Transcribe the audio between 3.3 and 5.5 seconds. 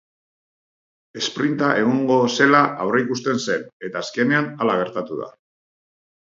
zen eta azkenean hala gertatu da.